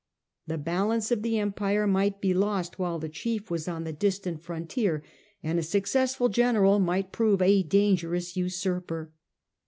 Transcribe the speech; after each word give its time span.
The 0.47 0.57
balance 0.57 1.11
of 1.11 1.21
the 1.21 1.37
Empire 1.37 1.85
might 1.85 2.21
be 2.21 2.33
lost 2.33 2.79
while 2.79 2.97
the 2.97 3.07
chief 3.07 3.51
was 3.51 3.67
on 3.67 3.83
the 3.83 3.93
distant 3.93 4.41
froa 4.41 4.61
176 4.61 4.81
The 4.81 4.89
Earlier 4.89 4.95
Empire. 4.95 5.03
tier, 5.43 5.49
and 5.51 5.59
a 5.59 5.61
successful 5.61 6.29
general 6.29 6.79
might 6.79 7.11
prove 7.11 7.41
a 7.43 7.61
dangerous 7.61 8.35
usurper. 8.35 9.11